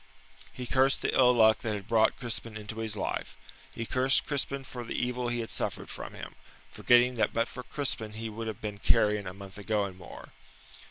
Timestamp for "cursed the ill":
0.65-1.31